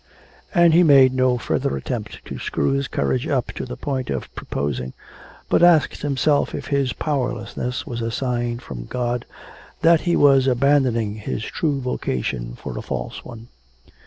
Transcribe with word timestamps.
And 0.51 0.73
he 0.73 0.81
made 0.81 1.13
no 1.13 1.37
further 1.37 1.77
attempt 1.77 2.25
to 2.25 2.39
screw 2.39 2.71
his 2.71 2.87
courage 2.87 3.27
up 3.27 3.51
to 3.51 3.67
the 3.67 3.77
point 3.77 4.09
of 4.09 4.33
proposing, 4.33 4.93
but 5.47 5.61
asked 5.61 6.01
himself 6.01 6.55
if 6.55 6.69
his 6.69 6.91
powerlessness 6.91 7.85
was 7.85 8.01
a 8.01 8.09
sign 8.09 8.57
from 8.57 8.85
God 8.85 9.27
that 9.81 10.01
he 10.01 10.15
was 10.15 10.47
abandoning 10.47 11.17
his 11.17 11.43
true 11.43 11.79
vocation 11.81 12.55
for 12.55 12.75
a 12.79 12.81
false 12.81 13.23
one? 13.23 13.49